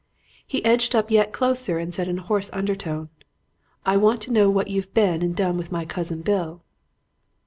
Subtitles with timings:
[0.47, 3.09] "He edged up yet closer and said in a hoarse undertone,
[3.85, 6.63] 'I want to know what you've been and done with my cousin Bill.'